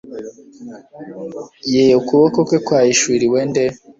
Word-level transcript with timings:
Ye 1.73 1.83
ukuboko 1.99 2.37
kwe 2.47 2.57
kwahishuriwe 2.65 3.39
nde 3.49 3.65